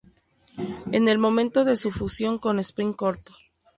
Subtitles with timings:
[0.91, 3.21] En el momento de su fusión con Sprint Corp.